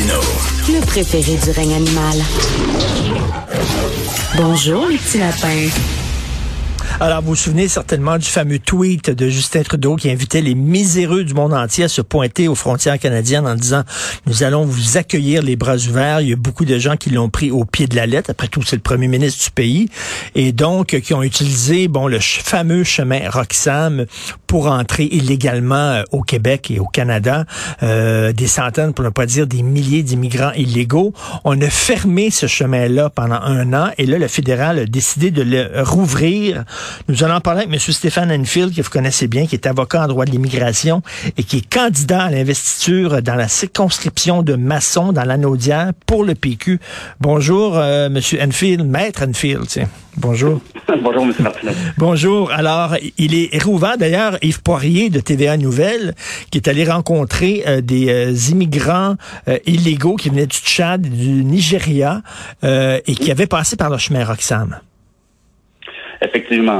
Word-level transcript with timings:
Martineau. 0.00 0.20
Le 0.68 0.86
préféré 0.86 1.36
du 1.36 1.50
règne 1.50 1.74
animal. 1.74 2.18
Bonjour, 4.36 4.86
les 4.88 4.96
petits 4.96 5.18
lapins. 5.18 5.68
Alors, 7.02 7.22
vous 7.22 7.28
vous 7.28 7.36
souvenez 7.36 7.66
certainement 7.66 8.18
du 8.18 8.26
fameux 8.26 8.58
tweet 8.58 9.08
de 9.08 9.30
Justin 9.30 9.62
Trudeau 9.62 9.96
qui 9.96 10.10
invitait 10.10 10.42
les 10.42 10.54
miséreux 10.54 11.24
du 11.24 11.32
monde 11.32 11.54
entier 11.54 11.84
à 11.84 11.88
se 11.88 12.02
pointer 12.02 12.46
aux 12.46 12.54
frontières 12.54 12.98
canadiennes 12.98 13.46
en 13.46 13.54
disant 13.54 13.84
nous 14.26 14.42
allons 14.42 14.66
vous 14.66 14.98
accueillir 14.98 15.42
les 15.42 15.56
bras 15.56 15.76
ouverts. 15.76 16.20
Il 16.20 16.28
y 16.28 16.32
a 16.34 16.36
beaucoup 16.36 16.66
de 16.66 16.78
gens 16.78 16.96
qui 16.96 17.08
l'ont 17.08 17.30
pris 17.30 17.50
au 17.50 17.64
pied 17.64 17.86
de 17.86 17.96
la 17.96 18.06
lettre. 18.06 18.30
Après 18.30 18.48
tout, 18.48 18.62
c'est 18.62 18.76
le 18.76 18.82
premier 18.82 19.08
ministre 19.08 19.44
du 19.44 19.50
pays 19.50 19.88
et 20.34 20.52
donc 20.52 20.88
qui 21.00 21.14
ont 21.14 21.22
utilisé 21.22 21.88
bon 21.88 22.06
le 22.06 22.18
fameux 22.20 22.84
chemin 22.84 23.30
Roxham 23.30 24.04
pour 24.50 24.66
entrer 24.66 25.04
illégalement 25.04 25.76
euh, 25.76 26.02
au 26.10 26.22
Québec 26.22 26.72
et 26.72 26.80
au 26.80 26.86
Canada. 26.86 27.44
Euh, 27.84 28.32
des 28.32 28.48
centaines, 28.48 28.92
pour 28.92 29.04
ne 29.04 29.10
pas 29.10 29.24
dire 29.24 29.46
des 29.46 29.62
milliers 29.62 30.02
d'immigrants 30.02 30.50
illégaux. 30.56 31.14
On 31.44 31.60
a 31.60 31.70
fermé 31.70 32.32
ce 32.32 32.48
chemin-là 32.48 33.10
pendant 33.10 33.40
un 33.40 33.72
an 33.72 33.90
et 33.96 34.06
là, 34.06 34.18
le 34.18 34.26
fédéral 34.26 34.80
a 34.80 34.86
décidé 34.86 35.30
de 35.30 35.42
le 35.42 35.82
rouvrir 35.82 36.64
nous 37.08 37.24
allons 37.24 37.40
parler 37.40 37.62
avec 37.62 37.72
M. 37.72 37.78
Stéphane 37.92 38.32
Enfield, 38.32 38.74
que 38.74 38.82
vous 38.82 38.90
connaissez 38.90 39.26
bien, 39.28 39.46
qui 39.46 39.54
est 39.54 39.66
avocat 39.66 40.04
en 40.04 40.08
droit 40.08 40.24
de 40.24 40.30
l'immigration 40.30 41.02
et 41.36 41.44
qui 41.44 41.58
est 41.58 41.72
candidat 41.72 42.24
à 42.24 42.30
l'investiture 42.30 43.22
dans 43.22 43.34
la 43.34 43.48
circonscription 43.48 44.42
de 44.42 44.54
Masson, 44.54 45.12
dans 45.12 45.24
l'Anaudière, 45.24 45.92
pour 46.06 46.24
le 46.24 46.34
PQ. 46.34 46.80
Bonjour, 47.20 47.76
euh, 47.76 48.06
M. 48.06 48.20
Enfield, 48.40 48.86
maître 48.86 49.24
Enfield. 49.26 49.66
Bonjour. 50.16 50.60
Bonjour, 51.02 51.22
M. 51.22 51.32
Martineau. 51.40 51.72
Bonjour. 51.98 52.50
Alors, 52.50 52.96
il 53.18 53.34
est 53.34 53.62
rouvert 53.62 53.96
d'ailleurs 53.96 54.36
Yves 54.42 54.62
Poirier 54.62 55.10
de 55.10 55.20
TVA 55.20 55.56
Nouvelle, 55.56 56.14
qui 56.50 56.58
est 56.58 56.68
allé 56.68 56.84
rencontrer 56.84 57.62
euh, 57.66 57.80
des 57.80 58.10
euh, 58.10 58.32
immigrants 58.50 59.14
illégaux 59.66 60.16
qui 60.16 60.30
venaient 60.30 60.46
du 60.46 60.56
Tchad, 60.56 61.02
du 61.02 61.44
Nigeria, 61.44 62.22
et 62.62 63.14
qui 63.14 63.30
avaient 63.30 63.46
passé 63.46 63.76
par 63.76 63.90
le 63.90 63.98
chemin 63.98 64.24
Roxham. 64.24 64.80
Effectivement, 66.22 66.72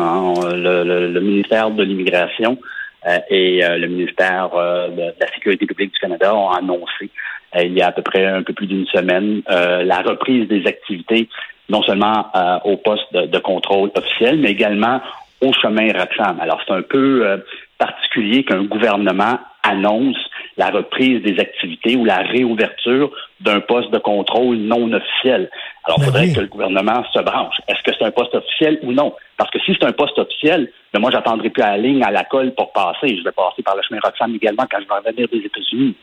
hein, 0.43 0.55
le, 0.55 1.21
ministère 1.21 1.71
de 1.71 1.83
l'Immigration 1.83 2.59
euh, 3.07 3.19
et 3.31 3.65
euh, 3.65 3.79
le 3.79 3.89
ministère 3.89 4.51
euh, 4.55 4.89
de 4.89 5.15
la 5.19 5.33
Sécurité 5.33 5.65
publique 5.65 5.95
du 5.95 5.99
Canada 5.99 6.35
ont 6.35 6.51
annoncé 6.51 7.11
il 7.57 7.73
y 7.73 7.83
a 7.83 7.89
à 7.89 7.93
peu 7.93 8.03
près 8.03 8.25
un 8.27 8.45
peu 8.45 8.53
plus 8.53 8.69
d'une 8.69 8.87
semaine 8.87 9.43
la 9.49 10.03
reprise 10.03 10.47
des 10.47 10.65
activités, 10.69 11.29
non 11.71 11.83
seulement 11.83 12.27
au 12.65 12.77
poste 12.77 13.13
de, 13.15 13.39
contrôle 13.39 13.91
officiel, 13.95 14.39
mais 14.39 14.51
également 14.51 15.01
au 15.41 15.53
chemin 15.55 15.91
Roxham. 15.93 16.39
Alors, 16.41 16.61
c'est 16.67 16.75
un 16.75 16.83
peu 16.83 17.43
particulier 17.79 18.45
qu'un 18.45 18.65
gouvernement 18.65 19.39
annonce 19.63 20.19
la 20.57 20.71
reprise 20.71 21.23
des 21.23 21.39
activités 21.39 21.97
ou 21.97 22.05
la 22.05 22.19
réouverture 22.19 23.11
d'un 23.41 23.61
poste 23.61 23.91
de 23.91 23.99
contrôle 23.99 24.57
non 24.57 24.93
officiel. 24.93 25.51
Alors, 25.85 25.99
il 25.99 26.01
ben 26.01 26.07
faudrait 26.07 26.33
que 26.33 26.41
le 26.41 26.47
gouvernement 26.47 27.03
se 27.13 27.21
branche. 27.21 27.57
Est-ce 27.69 27.83
que 27.83 27.97
c'est 27.97 28.05
un 28.05 28.11
poste 28.11 28.35
officiel 28.35 28.79
ou 28.83 28.93
non? 28.93 29.15
Parce 29.37 29.51
que 29.51 29.59
si 29.61 29.75
c'est 29.79 29.87
un 29.87 29.93
poste 29.93 30.19
officiel, 30.19 30.71
ben 30.93 31.01
moi, 31.01 31.11
j'attendrai 31.11 31.51
plus 31.51 31.63
à 31.63 31.71
la 31.71 31.79
ligne, 31.79 32.03
à 32.03 32.11
la 32.11 32.25
colle 32.25 32.53
pour 32.55 32.73
passer. 32.73 33.17
Je 33.17 33.25
vais 33.25 33.33
passer 33.33 33.63
par 33.63 33.77
le 33.77 33.83
chemin 33.83 34.01
Roxham 34.03 34.35
également 34.35 34.65
quand 34.71 34.79
je 34.81 34.87
vais 34.87 35.09
revenir 35.09 35.29
des 35.29 35.47
États-Unis. 35.47 35.97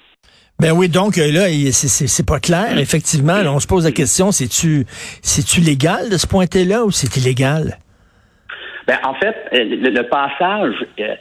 Ben 0.59 0.72
oui, 0.72 0.89
donc 0.89 1.17
euh, 1.17 1.31
là, 1.31 1.47
c'est 1.72 2.25
pas 2.25 2.39
clair. 2.39 2.78
Effectivement, 2.80 3.39
on 3.45 3.59
se 3.59 3.67
pose 3.67 3.86
la 3.86 3.92
question, 3.92 4.31
c'est-tu 4.31 4.86
c'est-tu 5.22 5.61
légal 5.61 6.09
de 6.09 6.17
se 6.17 6.25
pointer 6.25 6.66
là 6.66 6.83
ou 6.83 6.92
c'est 6.92 7.16
illégal? 7.17 7.78
Ben, 8.88 8.98
en 9.03 9.14
fait, 9.16 9.36
euh, 9.53 9.66
le, 9.66 10.02
passage 10.03 10.75
euh, 11.02 11.16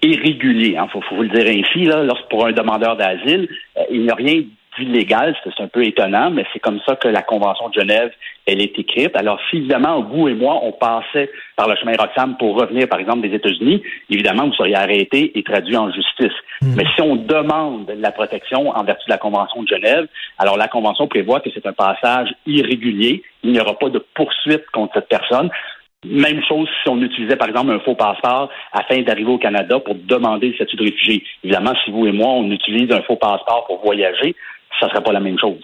irrégulier. 0.00 0.70
Il 0.70 0.78
hein, 0.78 0.86
faut, 0.92 1.02
vous 1.10 1.22
le 1.22 1.28
dire 1.28 1.46
ainsi. 1.46 1.84
Là, 1.84 2.04
lorsque 2.04 2.28
pour 2.28 2.46
un 2.46 2.52
demandeur 2.52 2.96
d'asile, 2.96 3.48
euh, 3.76 3.82
il 3.90 4.02
n'y 4.02 4.10
a 4.10 4.14
rien 4.14 4.44
d'illégal. 4.84 5.36
C'est 5.44 5.62
un 5.62 5.68
peu 5.68 5.84
étonnant, 5.84 6.30
mais 6.30 6.44
c'est 6.52 6.58
comme 6.58 6.80
ça 6.86 6.96
que 6.96 7.08
la 7.08 7.22
Convention 7.22 7.68
de 7.68 7.74
Genève, 7.74 8.10
elle 8.46 8.60
est 8.60 8.78
écrite. 8.78 9.16
Alors, 9.16 9.38
si 9.48 9.58
évidemment, 9.58 10.02
vous 10.02 10.28
et 10.28 10.34
moi, 10.34 10.60
on 10.62 10.72
passait 10.72 11.30
par 11.56 11.68
le 11.68 11.76
chemin 11.76 11.92
Roxham 11.98 12.36
pour 12.38 12.60
revenir, 12.60 12.88
par 12.88 12.98
exemple, 12.98 13.28
des 13.28 13.34
États-Unis, 13.34 13.82
évidemment, 14.08 14.46
vous 14.46 14.54
seriez 14.54 14.76
arrêté 14.76 15.38
et 15.38 15.42
traduit 15.42 15.76
en 15.76 15.90
justice. 15.92 16.36
Hmm. 16.62 16.74
Mais 16.76 16.84
si 16.94 17.02
on 17.02 17.16
demande 17.16 17.92
la 17.96 18.12
protection 18.12 18.70
en 18.70 18.84
vertu 18.84 19.04
de 19.06 19.12
la 19.12 19.18
Convention 19.18 19.62
de 19.62 19.68
Genève, 19.68 20.06
alors 20.38 20.56
la 20.56 20.68
Convention 20.68 21.06
prévoit 21.06 21.40
que 21.40 21.50
c'est 21.54 21.66
un 21.66 21.72
passage 21.72 22.34
irrégulier. 22.46 23.22
Il 23.42 23.52
n'y 23.52 23.60
aura 23.60 23.78
pas 23.78 23.88
de 23.88 24.04
poursuite 24.14 24.64
contre 24.72 24.94
cette 24.94 25.08
personne. 25.08 25.50
Même 26.04 26.42
chose 26.48 26.66
si 26.82 26.88
on 26.88 27.00
utilisait, 27.02 27.36
par 27.36 27.48
exemple, 27.48 27.72
un 27.72 27.80
faux 27.80 27.94
passeport 27.94 28.48
afin 28.72 29.02
d'arriver 29.02 29.32
au 29.32 29.38
Canada 29.38 29.78
pour 29.80 29.94
demander 29.94 30.48
le 30.48 30.54
statut 30.54 30.76
de 30.76 30.84
réfugié. 30.84 31.22
Évidemment, 31.44 31.74
si 31.84 31.90
vous 31.90 32.06
et 32.06 32.12
moi, 32.12 32.28
on 32.28 32.50
utilise 32.50 32.90
un 32.90 33.02
faux 33.02 33.16
passeport 33.16 33.66
pour 33.66 33.82
voyager, 33.84 34.34
ça 34.78 34.86
ne 34.86 34.90
serait 34.90 35.02
pas 35.02 35.12
la 35.12 35.20
même 35.20 35.38
chose. 35.38 35.60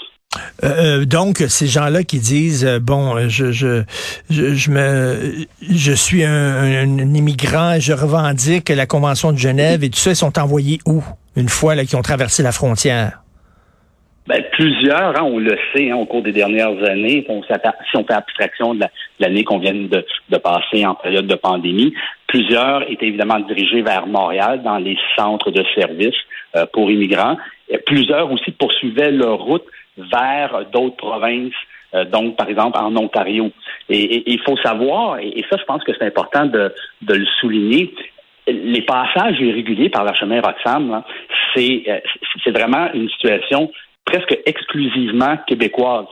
Euh, 0.64 1.00
euh, 1.00 1.04
donc 1.04 1.42
ces 1.48 1.66
gens-là 1.66 2.02
qui 2.02 2.18
disent 2.18 2.64
euh, 2.64 2.78
bon 2.78 3.28
je 3.28 3.52
je 3.52 3.84
je, 4.28 4.70
me 4.70 5.46
je 5.62 5.92
suis 5.92 6.24
un, 6.24 6.98
immigrant 6.98 7.78
je 7.78 7.92
revendique 7.92 8.68
la 8.68 8.86
convention 8.86 9.32
de 9.32 9.38
Genève 9.38 9.82
et 9.84 9.90
tout 9.90 9.98
ça 9.98 10.10
ils 10.10 10.16
sont 10.16 10.38
envoyés 10.38 10.78
où? 10.86 11.02
Une 11.36 11.48
fois 11.48 11.76
qu'ils 11.76 11.96
ont 11.96 12.02
traversé 12.02 12.42
la 12.42 12.52
frontière 12.52 13.22
ben, 14.26 14.42
plusieurs, 14.52 15.16
hein, 15.16 15.22
on 15.22 15.38
le 15.38 15.56
sait 15.72 15.90
hein, 15.90 15.96
au 15.96 16.04
cours 16.04 16.22
des 16.22 16.32
dernières 16.32 16.82
années, 16.84 17.24
si 17.24 17.30
on 17.30 17.42
fait 17.42 18.12
abstraction 18.12 18.74
de 18.74 18.84
l'année 19.20 19.44
qu'on 19.44 19.58
vient 19.58 19.72
de, 19.72 20.04
passer 20.38 20.84
en 20.84 20.96
période 20.96 21.28
de 21.28 21.36
pandémie, 21.36 21.94
plusieurs 22.26 22.90
étaient 22.90 23.06
évidemment 23.06 23.38
dirigés 23.38 23.82
vers 23.82 24.06
Montréal 24.06 24.62
dans 24.64 24.78
les 24.78 24.98
centres 25.16 25.52
de 25.52 25.64
services 25.76 26.16
euh, 26.56 26.66
pour 26.72 26.90
immigrants. 26.90 27.36
Et 27.68 27.78
plusieurs 27.78 28.30
aussi 28.32 28.50
poursuivaient 28.50 29.12
leur 29.12 29.38
route 29.38 29.64
vers 29.96 30.64
d'autres 30.72 30.96
provinces, 30.96 31.54
euh, 31.94 32.04
donc 32.04 32.36
par 32.36 32.48
exemple 32.48 32.78
en 32.78 32.96
Ontario. 32.96 33.52
Et 33.88 34.32
il 34.32 34.40
faut 34.40 34.56
savoir, 34.56 35.20
et, 35.20 35.44
ça 35.48 35.56
je 35.56 35.64
pense 35.64 35.84
que 35.84 35.92
c'est 35.96 36.06
important 36.06 36.46
de, 36.46 36.72
le 37.08 37.26
souligner, 37.40 37.94
les 38.48 38.82
passages 38.82 39.40
irréguliers 39.40 39.88
par 39.88 40.04
le 40.04 40.14
chemin 40.14 40.40
Roxham, 40.40 41.02
euh, 41.56 41.98
c'est 42.44 42.50
vraiment 42.50 42.92
une 42.92 43.08
situation 43.10 43.70
presque 44.06 44.38
exclusivement 44.46 45.36
québécoise. 45.46 46.06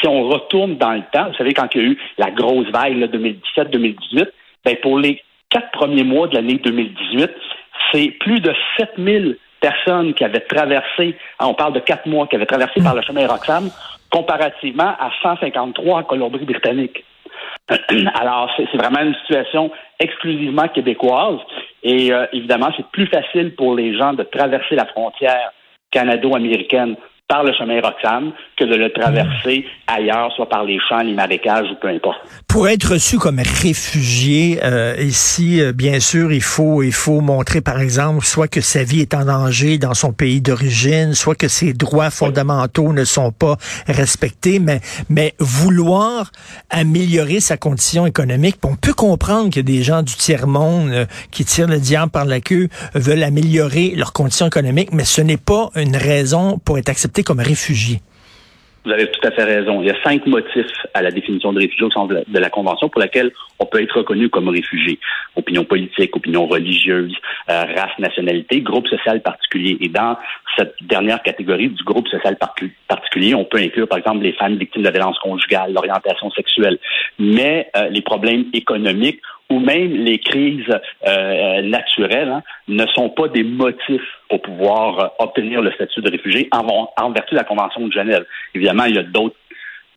Si 0.00 0.06
on 0.06 0.28
retourne 0.28 0.76
dans 0.76 0.92
le 0.92 1.02
temps, 1.12 1.28
vous 1.28 1.36
savez, 1.36 1.54
quand 1.54 1.74
il 1.74 1.80
y 1.80 1.84
a 1.84 1.88
eu 1.88 1.98
la 2.18 2.30
grosse 2.30 2.68
vague 2.68 2.94
2017-2018, 3.56 4.28
ben 4.64 4.76
pour 4.82 4.98
les 4.98 5.20
quatre 5.50 5.70
premiers 5.72 6.04
mois 6.04 6.28
de 6.28 6.34
l'année 6.36 6.60
2018, 6.62 7.30
c'est 7.92 8.10
plus 8.20 8.40
de 8.40 8.52
7000 8.78 9.38
personnes 9.60 10.14
qui 10.14 10.24
avaient 10.24 10.40
traversé, 10.40 11.16
hein, 11.40 11.46
on 11.46 11.54
parle 11.54 11.72
de 11.72 11.80
quatre 11.80 12.06
mois, 12.06 12.26
qui 12.26 12.36
avaient 12.36 12.46
traversé 12.46 12.80
par 12.82 12.94
le 12.94 13.02
chemin 13.02 13.26
Roxham, 13.26 13.70
comparativement 14.10 14.94
à 14.98 15.10
153 15.22 15.98
en 15.98 16.02
Colombie-Britannique. 16.04 17.04
Alors, 18.14 18.50
c'est 18.56 18.76
vraiment 18.76 19.00
une 19.00 19.14
situation 19.14 19.70
exclusivement 19.98 20.68
québécoise. 20.68 21.38
Et 21.82 22.12
euh, 22.12 22.26
évidemment, 22.32 22.68
c'est 22.76 22.86
plus 22.88 23.06
facile 23.06 23.54
pour 23.54 23.74
les 23.74 23.96
gens 23.96 24.12
de 24.12 24.22
traverser 24.22 24.74
la 24.74 24.86
frontière 24.86 25.52
canado-américaine 25.96 26.96
par 27.28 27.42
le 27.42 27.52
chemin 27.54 27.80
Roxham 27.80 28.32
que 28.56 28.64
de 28.64 28.76
le 28.76 28.92
traverser 28.92 29.66
ailleurs, 29.88 30.32
soit 30.36 30.48
par 30.48 30.64
les 30.64 30.78
champs, 30.88 31.02
les 31.02 31.12
marécages 31.12 31.66
ou 31.70 31.74
peu 31.80 31.88
importe. 31.88 32.18
Pour 32.46 32.68
être 32.68 32.92
reçu 32.92 33.18
comme 33.18 33.40
réfugié 33.40 34.60
euh, 34.62 34.94
ici, 35.00 35.60
euh, 35.60 35.72
bien 35.72 35.98
sûr, 35.98 36.32
il 36.32 36.42
faut 36.42 36.84
il 36.84 36.92
faut 36.92 37.20
montrer, 37.20 37.60
par 37.60 37.80
exemple, 37.80 38.24
soit 38.24 38.46
que 38.46 38.60
sa 38.60 38.84
vie 38.84 39.00
est 39.00 39.12
en 39.14 39.24
danger 39.24 39.76
dans 39.78 39.94
son 39.94 40.12
pays 40.12 40.40
d'origine, 40.40 41.14
soit 41.14 41.34
que 41.34 41.48
ses 41.48 41.72
droits 41.72 42.10
fondamentaux 42.10 42.92
ne 42.92 43.04
sont 43.04 43.32
pas 43.32 43.56
respectés, 43.88 44.60
mais 44.60 44.80
mais 45.08 45.34
vouloir 45.40 46.30
améliorer 46.70 47.40
sa 47.40 47.56
condition 47.56 48.06
économique, 48.06 48.56
on 48.62 48.76
peut 48.76 48.94
comprendre 48.94 49.50
que 49.50 49.60
des 49.60 49.82
gens 49.82 50.02
du 50.02 50.14
tiers 50.14 50.46
monde 50.46 50.90
euh, 50.90 51.06
qui 51.32 51.44
tirent 51.44 51.68
le 51.68 51.78
diable 51.78 52.12
par 52.12 52.24
la 52.24 52.40
queue 52.40 52.68
veulent 52.94 53.24
améliorer 53.24 53.94
leurs 53.96 54.12
conditions 54.12 54.46
économiques, 54.46 54.92
mais 54.92 55.04
ce 55.04 55.20
n'est 55.20 55.36
pas 55.36 55.70
une 55.74 55.96
raison 55.96 56.58
pour 56.64 56.78
être 56.78 56.88
accepté 56.88 57.15
comme 57.22 57.40
réfugié. 57.40 58.00
Vous 58.86 58.92
avez 58.92 59.10
tout 59.10 59.26
à 59.26 59.32
fait 59.32 59.42
raison. 59.42 59.82
Il 59.82 59.88
y 59.88 59.90
a 59.90 60.00
cinq 60.04 60.24
motifs 60.26 60.86
à 60.94 61.02
la 61.02 61.10
définition 61.10 61.52
de 61.52 61.58
réfugié 61.58 61.82
au 61.82 61.90
sens 61.90 62.08
de 62.08 62.38
la 62.38 62.50
Convention 62.50 62.88
pour 62.88 63.00
laquelle 63.00 63.32
on 63.58 63.66
peut 63.66 63.82
être 63.82 63.96
reconnu 63.96 64.28
comme 64.28 64.48
réfugié. 64.48 65.00
Opinion 65.34 65.64
politique, 65.64 66.14
opinion 66.14 66.46
religieuse, 66.46 67.12
euh, 67.50 67.64
race, 67.64 67.98
nationalité, 67.98 68.60
groupe 68.60 68.86
social 68.86 69.22
particulier. 69.22 69.76
Et 69.80 69.88
dans 69.88 70.16
cette 70.56 70.76
dernière 70.82 71.20
catégorie 71.24 71.68
du 71.68 71.82
groupe 71.82 72.06
social 72.06 72.38
particulier, 72.86 73.34
on 73.34 73.44
peut 73.44 73.58
inclure, 73.58 73.88
par 73.88 73.98
exemple, 73.98 74.22
les 74.22 74.32
femmes 74.34 74.56
victimes 74.56 74.82
de 74.82 74.90
violence 74.90 75.18
conjugale, 75.18 75.72
l'orientation 75.72 76.30
sexuelle. 76.30 76.78
Mais 77.18 77.68
euh, 77.76 77.88
les 77.88 78.02
problèmes 78.02 78.44
économiques 78.52 79.20
ou 79.50 79.60
même 79.60 79.92
les 79.92 80.18
crises 80.18 80.64
euh, 81.06 81.62
naturelles 81.62 82.28
hein, 82.28 82.42
ne 82.68 82.86
sont 82.86 83.10
pas 83.10 83.28
des 83.28 83.44
motifs 83.44 84.02
pour 84.28 84.42
pouvoir 84.42 84.98
euh, 84.98 85.24
obtenir 85.24 85.62
le 85.62 85.70
statut 85.72 86.00
de 86.00 86.10
réfugié 86.10 86.48
en, 86.52 86.90
en, 86.96 87.10
vertu 87.10 87.34
de 87.34 87.38
la 87.38 87.44
Convention 87.44 87.86
de 87.86 87.92
Genève. 87.92 88.26
Évidemment, 88.54 88.84
il 88.84 88.96
y 88.96 88.98
a 88.98 89.04
d'autres 89.04 89.36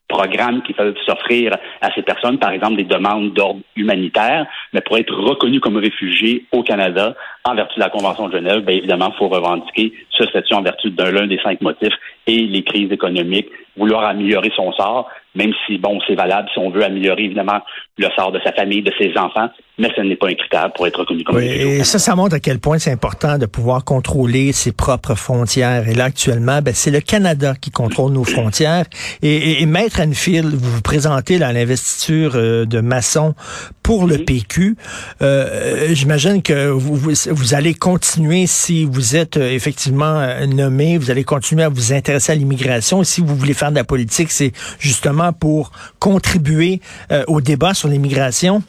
programmes 0.07 0.61
qui 0.63 0.73
peuvent 0.73 0.97
s'offrir 1.05 1.55
à 1.81 1.93
ces 1.93 2.01
personnes, 2.01 2.39
par 2.39 2.51
exemple 2.51 2.75
des 2.75 2.83
demandes 2.83 3.33
d'ordre 3.33 3.61
humanitaire, 3.75 4.47
mais 4.73 4.81
pour 4.81 4.97
être 4.97 5.13
reconnu 5.13 5.59
comme 5.59 5.77
réfugié 5.77 6.45
au 6.51 6.63
Canada, 6.63 7.15
en 7.49 7.55
vertu 7.55 7.75
de 7.75 7.83
la 7.83 7.89
Convention 7.89 8.27
de 8.27 8.37
Genève, 8.37 8.61
bien 8.61 8.75
évidemment, 8.75 9.11
il 9.13 9.17
faut 9.17 9.27
revendiquer 9.27 9.93
ce 10.11 10.25
statut 10.25 10.53
en 10.53 10.61
vertu 10.61 10.91
d'un 10.91 11.11
l'un 11.11 11.27
des 11.27 11.39
cinq 11.43 11.61
motifs 11.61 11.93
et 12.27 12.37
les 12.37 12.63
crises 12.63 12.91
économiques, 12.91 13.47
vouloir 13.77 14.03
améliorer 14.05 14.51
son 14.55 14.71
sort, 14.73 15.09
même 15.35 15.51
si, 15.65 15.77
bon, 15.77 15.99
c'est 16.07 16.15
valable 16.15 16.49
si 16.53 16.59
on 16.59 16.69
veut 16.69 16.83
améliorer, 16.83 17.23
évidemment, 17.23 17.59
le 17.97 18.07
sort 18.15 18.31
de 18.31 18.39
sa 18.43 18.51
famille, 18.51 18.81
de 18.81 18.91
ses 18.99 19.17
enfants, 19.17 19.49
mais 19.77 19.89
ce 19.95 20.01
n'est 20.01 20.15
pas 20.15 20.27
un 20.27 20.33
critère 20.33 20.71
pour 20.73 20.87
être 20.87 20.99
reconnu 20.99 21.23
comme 21.23 21.37
oui, 21.37 21.45
Et 21.45 21.83
ça, 21.83 21.99
ça 21.99 22.15
montre 22.15 22.35
à 22.35 22.39
quel 22.39 22.59
point 22.59 22.79
c'est 22.79 22.91
important 22.91 23.37
de 23.37 23.45
pouvoir 23.45 23.85
contrôler 23.85 24.51
ses 24.51 24.71
propres 24.71 25.15
frontières. 25.15 25.87
Et 25.87 25.93
là, 25.93 26.05
actuellement, 26.05 26.61
ben, 26.61 26.73
c'est 26.73 26.91
le 26.91 26.99
Canada 26.99 27.53
qui 27.59 27.71
contrôle 27.71 28.11
nos 28.11 28.23
frontières. 28.23 28.85
Et, 29.21 29.61
et, 29.61 29.65
Maître 29.65 30.01
Anfield, 30.01 30.53
vous 30.53 30.71
vous 30.71 30.81
présentez 30.81 31.37
là, 31.37 31.49
à 31.49 31.53
l'investiture 31.53 32.33
euh, 32.35 32.65
de 32.65 32.81
maçon 32.81 33.35
pour 33.83 34.07
le 34.07 34.17
PQ. 34.17 34.75
Euh, 35.21 35.87
J'imagine 35.93 36.41
que 36.41 36.69
vous, 36.69 36.95
vous, 36.95 37.11
allez 37.53 37.73
continuer, 37.73 38.47
si 38.47 38.85
vous 38.85 39.15
êtes 39.15 39.37
euh, 39.37 39.51
effectivement 39.51 40.19
euh, 40.19 40.45
nommé, 40.45 40.97
vous 40.97 41.11
allez 41.11 41.23
continuer 41.23 41.63
à 41.63 41.69
vous 41.69 41.93
intéresser 41.93 42.31
à 42.31 42.35
l'immigration. 42.35 43.03
Si 43.03 43.21
vous 43.21 43.35
voulez 43.35 43.53
faire 43.53 43.71
de 43.71 43.75
la 43.75 43.83
politique, 43.83 44.31
c'est 44.31 44.51
justement 44.79 45.33
pour 45.33 45.71
contribuer 45.99 46.81
au 47.27 47.41
débat 47.41 47.73
sur 47.73 47.87
l'immigration. 47.87 48.63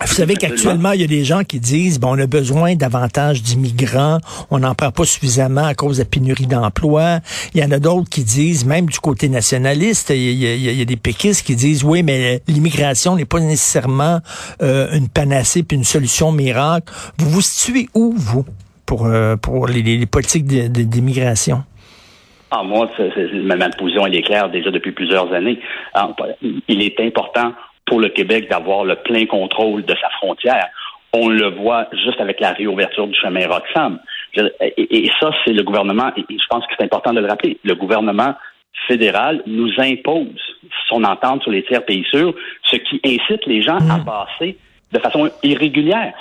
Vous 0.00 0.08
savez 0.08 0.34
qu'actuellement, 0.34 0.90
il 0.90 1.00
y 1.00 1.04
a 1.04 1.06
des 1.06 1.24
gens 1.24 1.44
qui 1.44 1.60
disent, 1.60 2.00
bon, 2.00 2.16
on 2.16 2.18
a 2.18 2.26
besoin 2.26 2.74
davantage 2.74 3.42
d'immigrants, 3.42 4.18
on 4.50 4.58
n'en 4.58 4.74
prend 4.74 4.90
pas 4.90 5.04
suffisamment 5.04 5.64
à 5.64 5.74
cause 5.74 5.98
de 5.98 6.02
la 6.02 6.08
pénurie 6.08 6.46
d'emplois. 6.46 7.20
Il 7.54 7.60
y 7.60 7.64
en 7.64 7.70
a 7.70 7.78
d'autres 7.78 8.10
qui 8.10 8.24
disent, 8.24 8.66
même 8.66 8.86
du 8.86 8.98
côté 8.98 9.28
nationaliste, 9.28 10.10
il 10.10 10.32
y 10.34 10.80
a, 10.80 10.84
des 10.84 10.96
péquistes 10.96 11.46
qui 11.46 11.54
disent, 11.54 11.84
oui, 11.84 12.02
mais 12.02 12.42
l'immigration 12.48 13.14
n'est 13.14 13.24
pas 13.24 13.38
nécessairement 13.38 14.18
euh, 14.62 14.88
une 14.92 15.08
panacée 15.08 15.62
puis 15.62 15.76
une 15.76 15.84
solution 15.84 16.32
miracle. 16.32 16.92
Vous 17.18 17.30
vous 17.30 17.40
situez 17.40 17.88
où, 17.94 18.12
vous, 18.16 18.44
pour, 18.86 19.06
euh, 19.06 19.36
pour 19.36 19.68
les, 19.68 20.06
politiques 20.06 20.46
d'immigration? 20.46 21.62
Ah, 22.50 22.62
moi, 22.64 22.90
ma 23.44 23.68
position, 23.70 24.06
elle 24.06 24.16
est 24.16 24.22
claire 24.22 24.50
déjà 24.50 24.72
depuis 24.72 24.92
plusieurs 24.92 25.32
années. 25.32 25.60
Ah, 25.94 26.14
il 26.68 26.82
est 26.82 26.98
important 27.00 27.52
pour 27.86 28.00
le 28.00 28.08
Québec 28.08 28.48
d'avoir 28.48 28.84
le 28.84 28.96
plein 28.96 29.26
contrôle 29.26 29.84
de 29.84 29.94
sa 29.94 30.08
frontière. 30.18 30.68
On 31.12 31.28
le 31.28 31.50
voit 31.50 31.86
juste 31.92 32.20
avec 32.20 32.40
la 32.40 32.52
réouverture 32.52 33.06
du 33.06 33.14
chemin 33.14 33.46
Roxham. 33.46 34.00
Et, 34.76 35.08
ça, 35.20 35.30
c'est 35.44 35.52
le 35.52 35.62
gouvernement, 35.62 36.10
et 36.16 36.24
je 36.28 36.46
pense 36.50 36.66
que 36.66 36.72
c'est 36.76 36.84
important 36.84 37.12
de 37.12 37.20
le 37.20 37.28
rappeler, 37.28 37.58
le 37.62 37.74
gouvernement 37.76 38.34
fédéral 38.88 39.42
nous 39.46 39.70
impose 39.78 40.56
son 40.88 41.04
entente 41.04 41.42
sur 41.42 41.52
les 41.52 41.62
tiers 41.62 41.84
pays 41.84 42.04
sûrs, 42.10 42.34
ce 42.64 42.76
qui 42.76 43.00
incite 43.04 43.46
les 43.46 43.62
gens 43.62 43.78
à 43.78 43.98
mmh. 43.98 44.04
passer 44.04 44.58
de 44.92 44.98
façon 44.98 45.30
irrégulière. 45.42 46.14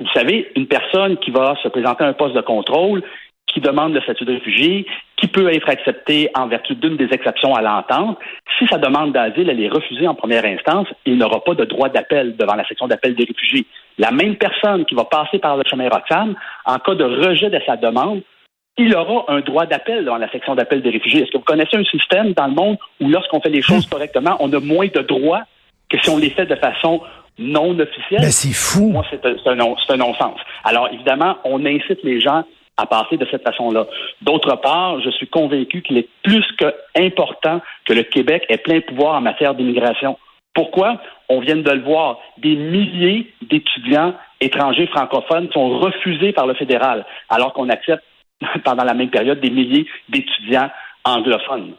Vous 0.00 0.10
savez, 0.12 0.50
une 0.56 0.66
personne 0.66 1.16
qui 1.18 1.30
va 1.30 1.54
se 1.62 1.68
présenter 1.68 2.04
à 2.04 2.08
un 2.08 2.12
poste 2.12 2.34
de 2.34 2.40
contrôle, 2.40 3.02
qui 3.46 3.60
demande 3.60 3.94
le 3.94 4.00
statut 4.00 4.24
de 4.24 4.32
réfugié, 4.32 4.86
qui 5.16 5.28
peut 5.28 5.52
être 5.52 5.68
accepté 5.68 6.30
en 6.34 6.48
vertu 6.48 6.74
d'une 6.74 6.96
des 6.96 7.08
exceptions 7.12 7.54
à 7.54 7.62
l'entente. 7.62 8.18
Si 8.58 8.66
sa 8.66 8.78
demande 8.78 9.12
d'asile 9.12 9.48
est 9.48 9.68
refusée 9.68 10.08
en 10.08 10.14
première 10.14 10.44
instance, 10.44 10.88
il 11.06 11.18
n'aura 11.18 11.42
pas 11.44 11.54
de 11.54 11.64
droit 11.64 11.88
d'appel 11.88 12.36
devant 12.36 12.54
la 12.54 12.66
section 12.66 12.88
d'appel 12.88 13.14
des 13.14 13.24
réfugiés. 13.24 13.66
La 13.98 14.10
même 14.10 14.36
personne 14.36 14.84
qui 14.86 14.94
va 14.94 15.04
passer 15.04 15.38
par 15.38 15.56
le 15.56 15.62
chemin 15.68 15.88
Roxham, 15.88 16.34
en 16.64 16.78
cas 16.78 16.94
de 16.94 17.04
rejet 17.04 17.50
de 17.50 17.60
sa 17.64 17.76
demande, 17.76 18.22
il 18.76 18.94
aura 18.96 19.24
un 19.28 19.40
droit 19.40 19.66
d'appel 19.66 20.04
devant 20.04 20.16
la 20.16 20.30
section 20.30 20.56
d'appel 20.56 20.82
des 20.82 20.90
réfugiés. 20.90 21.22
Est-ce 21.22 21.30
que 21.30 21.38
vous 21.38 21.44
connaissez 21.44 21.76
un 21.76 21.84
système 21.84 22.32
dans 22.32 22.46
le 22.46 22.54
monde 22.54 22.76
où 23.00 23.08
lorsqu'on 23.08 23.40
fait 23.40 23.50
les 23.50 23.62
choses 23.62 23.86
correctement, 23.86 24.36
on 24.40 24.52
a 24.52 24.58
moins 24.58 24.88
de 24.88 25.00
droits 25.00 25.42
que 25.88 25.96
si 26.02 26.10
on 26.10 26.18
les 26.18 26.30
fait 26.30 26.46
de 26.46 26.56
façon 26.56 27.00
non 27.38 27.78
officielle? 27.78 28.20
Mais 28.20 28.32
c'est 28.32 28.52
fou. 28.52 28.88
Moi, 28.88 29.04
c'est 29.10 29.24
un, 29.24 29.36
un 29.46 29.96
non-sens. 29.96 30.40
Alors, 30.64 30.88
évidemment, 30.92 31.36
on 31.44 31.64
incite 31.64 32.02
les 32.02 32.20
gens 32.20 32.42
à 32.76 32.86
passer 32.86 33.16
de 33.16 33.26
cette 33.30 33.42
façon-là. 33.42 33.86
D'autre 34.22 34.56
part, 34.56 35.00
je 35.00 35.10
suis 35.10 35.28
convaincu 35.28 35.82
qu'il 35.82 35.98
est 35.98 36.08
plus 36.22 36.44
qu'important 36.58 37.60
que 37.84 37.92
le 37.92 38.02
Québec 38.02 38.44
ait 38.48 38.58
plein 38.58 38.80
pouvoir 38.80 39.14
en 39.14 39.20
matière 39.20 39.54
d'immigration. 39.54 40.18
Pourquoi? 40.54 41.00
On 41.28 41.40
vient 41.40 41.56
de 41.56 41.70
le 41.70 41.82
voir. 41.82 42.18
Des 42.38 42.54
milliers 42.56 43.32
d'étudiants 43.42 44.14
étrangers 44.40 44.86
francophones 44.88 45.50
sont 45.52 45.78
refusés 45.78 46.32
par 46.32 46.46
le 46.46 46.54
fédéral, 46.54 47.04
alors 47.28 47.52
qu'on 47.52 47.68
accepte 47.68 48.04
pendant 48.64 48.84
la 48.84 48.94
même 48.94 49.10
période 49.10 49.40
des 49.40 49.50
milliers 49.50 49.86
d'étudiants 50.08 50.70
anglophones. 51.04 51.74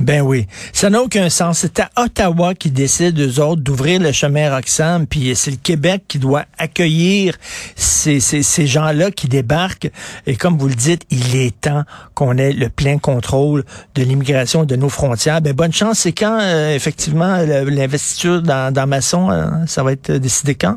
Ben 0.00 0.22
oui, 0.22 0.46
ça 0.72 0.90
n'a 0.90 1.00
aucun 1.00 1.28
sens. 1.28 1.58
C'est 1.60 1.78
à 1.78 1.88
Ottawa 1.96 2.54
qui 2.54 2.72
décide, 2.72 3.16
eux 3.20 3.40
autres, 3.40 3.62
d'ouvrir 3.62 4.00
le 4.00 4.10
chemin 4.10 4.52
Roxham, 4.52 5.06
puis 5.06 5.36
c'est 5.36 5.52
le 5.52 5.56
Québec 5.56 6.02
qui 6.08 6.18
doit 6.18 6.46
accueillir 6.58 7.34
ces, 7.76 8.18
ces, 8.18 8.42
ces 8.42 8.66
gens-là 8.66 9.12
qui 9.12 9.28
débarquent. 9.28 9.92
Et 10.26 10.34
comme 10.34 10.58
vous 10.58 10.66
le 10.66 10.74
dites, 10.74 11.06
il 11.12 11.36
est 11.36 11.60
temps 11.60 11.84
qu'on 12.14 12.36
ait 12.38 12.52
le 12.52 12.70
plein 12.70 12.98
contrôle 12.98 13.62
de 13.94 14.02
l'immigration 14.02 14.64
de 14.64 14.74
nos 14.74 14.88
frontières. 14.88 15.40
Ben 15.40 15.52
bonne 15.52 15.72
chance. 15.72 16.00
C'est 16.00 16.12
quand, 16.12 16.40
euh, 16.40 16.74
effectivement, 16.74 17.36
l'investiture 17.46 18.42
dans, 18.42 18.74
dans 18.74 18.88
Masson, 18.88 19.30
hein, 19.30 19.64
ça 19.68 19.84
va 19.84 19.92
être 19.92 20.10
décidé 20.10 20.56
quand? 20.56 20.74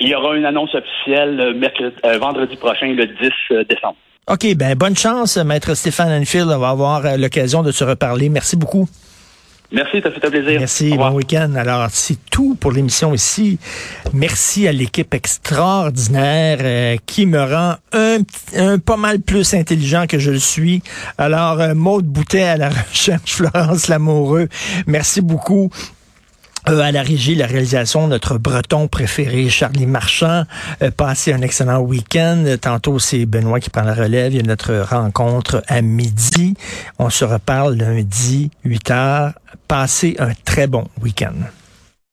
Il 0.00 0.08
y 0.08 0.14
aura 0.16 0.36
une 0.36 0.44
annonce 0.44 0.74
officielle 0.74 1.40
euh, 1.40 1.54
mercredi, 1.54 1.94
euh, 2.04 2.18
vendredi 2.18 2.56
prochain, 2.56 2.88
le 2.88 3.06
10 3.06 3.66
décembre. 3.68 3.96
OK, 4.30 4.54
ben 4.56 4.74
bonne 4.74 4.94
chance, 4.94 5.38
maître 5.38 5.74
Stéphane 5.74 6.12
Anfield. 6.12 6.50
On 6.50 6.58
va 6.58 6.68
avoir 6.68 7.06
euh, 7.06 7.16
l'occasion 7.16 7.62
de 7.62 7.72
se 7.72 7.82
reparler. 7.82 8.28
Merci 8.28 8.56
beaucoup. 8.56 8.86
Merci, 9.72 10.02
ça 10.02 10.10
fait 10.10 10.22
un 10.22 10.30
plaisir. 10.30 10.58
Merci, 10.58 10.96
bon 10.98 11.12
week-end. 11.12 11.54
Alors, 11.56 11.86
c'est 11.90 12.18
tout 12.30 12.54
pour 12.54 12.72
l'émission 12.72 13.14
ici. 13.14 13.58
Merci 14.12 14.68
à 14.68 14.72
l'équipe 14.72 15.14
extraordinaire 15.14 16.58
euh, 16.60 16.96
qui 17.06 17.24
me 17.24 17.40
rend 17.40 17.76
un, 17.92 18.18
un, 18.54 18.78
pas 18.78 18.98
mal 18.98 19.20
plus 19.20 19.54
intelligent 19.54 20.04
que 20.06 20.18
je 20.18 20.30
le 20.30 20.38
suis. 20.38 20.82
Alors, 21.16 21.60
euh, 21.62 21.74
Maude 21.74 22.04
Boutet 22.04 22.42
à 22.42 22.56
la 22.58 22.68
recherche, 22.90 23.32
Florence 23.32 23.88
Lamoureux, 23.88 24.48
merci 24.86 25.22
beaucoup. 25.22 25.70
Euh, 26.68 26.80
à 26.80 26.92
la 26.92 27.02
régie, 27.02 27.34
la 27.34 27.46
réalisation, 27.46 28.08
notre 28.08 28.36
breton 28.36 28.88
préféré, 28.88 29.48
Charlie 29.48 29.86
Marchand. 29.86 30.44
Euh, 30.82 30.90
passez 30.90 31.32
un 31.32 31.40
excellent 31.40 31.78
week-end. 31.80 32.44
Tantôt, 32.60 32.98
c'est 32.98 33.24
Benoît 33.24 33.58
qui 33.58 33.70
prend 33.70 33.82
la 33.82 33.94
relève. 33.94 34.32
Il 34.32 34.36
y 34.36 34.40
a 34.40 34.42
notre 34.42 34.76
rencontre 34.76 35.62
à 35.66 35.80
midi. 35.80 36.54
On 36.98 37.08
se 37.08 37.24
reparle 37.24 37.74
lundi, 37.74 38.50
8 38.64 38.90
heures. 38.90 39.32
Passez 39.66 40.16
un 40.18 40.32
très 40.44 40.66
bon 40.66 40.86
week-end. 41.00 41.32